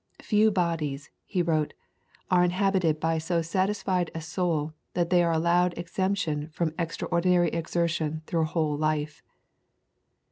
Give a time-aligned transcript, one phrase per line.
[0.23, 1.75] Few bodies," he wrote,
[2.31, 7.49] "are inhabited by so satisfied a soul that they are allowed exemption from extra ordinary
[7.49, 9.21] exertion through a whole life."